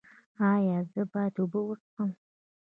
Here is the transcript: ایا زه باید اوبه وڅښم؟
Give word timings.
ایا 0.51 0.77
زه 0.91 1.01
باید 1.11 1.33
اوبه 1.39 1.59
وڅښم؟ 1.65 2.09